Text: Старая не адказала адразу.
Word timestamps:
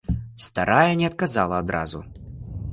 Старая 0.45 0.95
не 1.01 1.05
адказала 1.11 1.61
адразу. 1.65 2.05